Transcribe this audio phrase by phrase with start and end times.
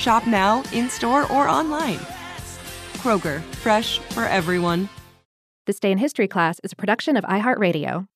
[0.00, 1.98] Shop now, in store, or online.
[3.02, 4.88] Kroger, fresh for everyone.
[5.66, 8.06] This Day in History class is a production of iHeartRadio.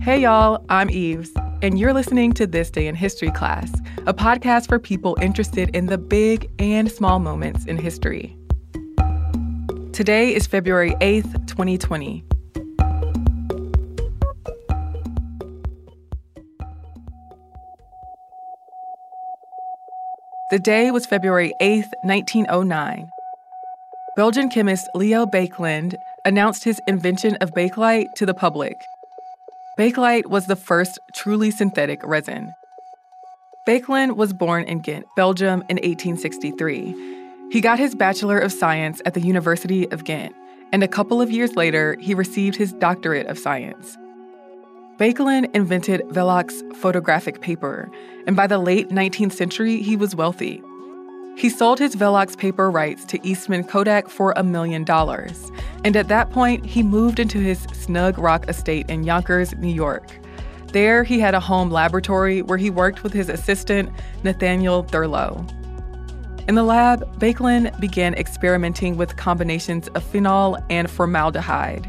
[0.00, 1.30] Hey, y'all, I'm Eves,
[1.60, 3.70] and you're listening to This Day in History class,
[4.06, 8.34] a podcast for people interested in the big and small moments in history.
[9.92, 12.24] Today is February 8th, 2020.
[20.50, 23.12] The day was February 8, 1909.
[24.16, 25.94] Belgian chemist Leo Baekeland
[26.24, 28.82] announced his invention of Bakelite to the public.
[29.78, 32.52] Bakelite was the first truly synthetic resin.
[33.64, 36.96] Baekeland was born in Ghent, Belgium in 1863.
[37.52, 40.34] He got his Bachelor of Science at the University of Ghent,
[40.72, 43.96] and a couple of years later, he received his Doctorate of Science.
[45.00, 47.90] Baekeland invented Velox photographic paper,
[48.26, 50.62] and by the late 19th century, he was wealthy.
[51.38, 55.50] He sold his Velox paper rights to Eastman Kodak for a million dollars,
[55.84, 60.06] and at that point, he moved into his snug rock estate in Yonkers, New York.
[60.74, 63.88] There, he had a home laboratory where he worked with his assistant,
[64.22, 65.46] Nathaniel Thurlow.
[66.46, 71.88] In the lab, Baekeland began experimenting with combinations of phenol and formaldehyde.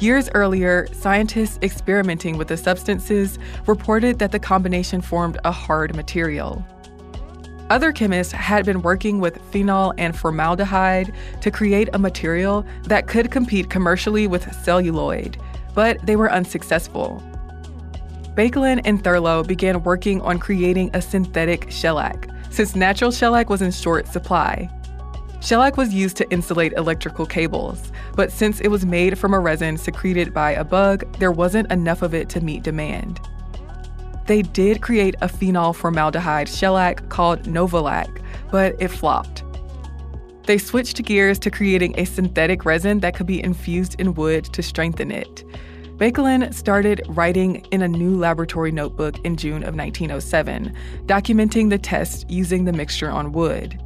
[0.00, 3.36] Years earlier, scientists experimenting with the substances
[3.66, 6.64] reported that the combination formed a hard material.
[7.68, 13.32] Other chemists had been working with phenol and formaldehyde to create a material that could
[13.32, 15.36] compete commercially with celluloid,
[15.74, 17.20] but they were unsuccessful.
[18.36, 23.72] Baekeland and Thurlow began working on creating a synthetic shellac, since natural shellac was in
[23.72, 24.70] short supply.
[25.40, 29.76] Shellac was used to insulate electrical cables, but since it was made from a resin
[29.76, 33.20] secreted by a bug, there wasn't enough of it to meet demand.
[34.26, 39.44] They did create a phenol formaldehyde shellac called Novolac, but it flopped.
[40.44, 44.62] They switched gears to creating a synthetic resin that could be infused in wood to
[44.62, 45.44] strengthen it.
[45.98, 50.74] Baekeland started writing in a new laboratory notebook in June of 1907,
[51.06, 53.80] documenting the tests using the mixture on wood.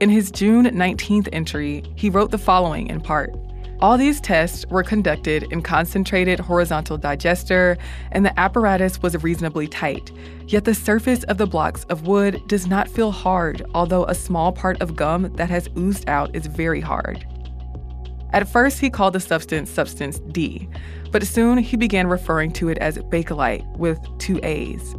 [0.00, 3.34] In his June 19th entry, he wrote the following in part
[3.80, 7.76] All these tests were conducted in concentrated horizontal digester,
[8.12, 10.12] and the apparatus was reasonably tight.
[10.46, 14.52] Yet the surface of the blocks of wood does not feel hard, although a small
[14.52, 17.26] part of gum that has oozed out is very hard.
[18.32, 20.68] At first, he called the substance Substance D,
[21.10, 24.94] but soon he began referring to it as Bakelite with two A's.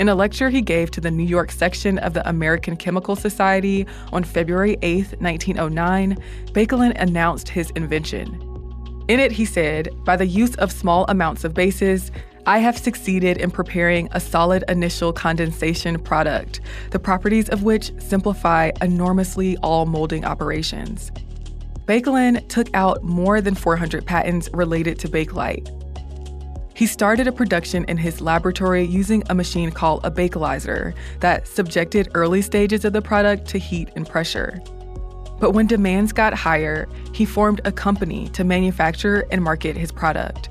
[0.00, 3.86] In a lecture he gave to the New York section of the American Chemical Society
[4.14, 6.16] on February 8, 1909,
[6.54, 8.32] Baekeland announced his invention.
[9.08, 12.10] In it, he said, by the use of small amounts of bases,
[12.46, 16.62] I have succeeded in preparing a solid initial condensation product,
[16.92, 21.12] the properties of which simplify enormously all molding operations.
[21.84, 25.79] Baekeland took out more than 400 patents related to Bakelite.
[26.80, 32.08] He started a production in his laboratory using a machine called a bakelizer that subjected
[32.14, 34.62] early stages of the product to heat and pressure.
[35.38, 40.48] But when demands got higher, he formed a company to manufacture and market his product.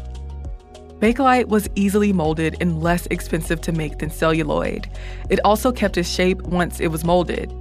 [1.00, 4.88] Bakelite was easily molded and less expensive to make than celluloid.
[5.32, 7.52] It also kept its shape once it was molded.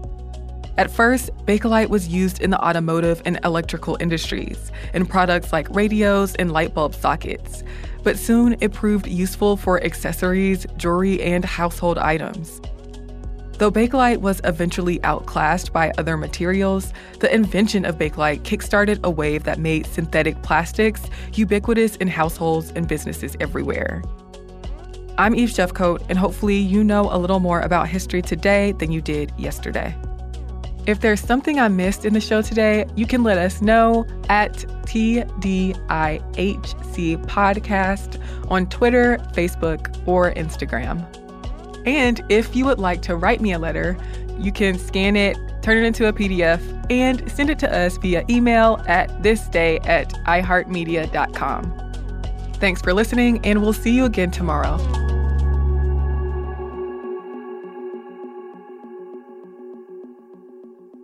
[0.79, 6.37] At first, Bakelite was used in the automotive and electrical industries, in products like radios
[6.37, 7.65] and light bulb sockets.
[8.05, 12.61] But soon it proved useful for accessories, jewelry, and household items.
[13.55, 19.43] Though Bakelite was eventually outclassed by other materials, the invention of Bakelite kickstarted a wave
[19.43, 21.03] that made synthetic plastics
[21.35, 24.01] ubiquitous in households and businesses everywhere.
[25.19, 29.03] I'm Eve Jeffcoat, and hopefully you know a little more about history today than you
[29.03, 29.93] did yesterday.
[30.89, 34.55] If there's something I missed in the show today, you can let us know at
[34.87, 35.77] TDIHC
[37.27, 41.07] Podcast on Twitter, Facebook, or Instagram.
[41.87, 43.99] And if you would like to write me a letter,
[44.39, 48.25] you can scan it, turn it into a PDF, and send it to us via
[48.31, 51.93] email at thisday at iheartmedia.com.
[52.55, 54.79] Thanks for listening, and we'll see you again tomorrow.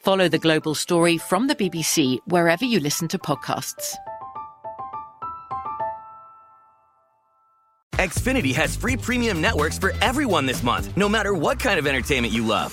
[0.00, 3.94] Follow the global story from the BBC wherever you listen to podcasts.
[7.96, 12.32] Xfinity has free premium networks for everyone this month, no matter what kind of entertainment
[12.32, 12.72] you love.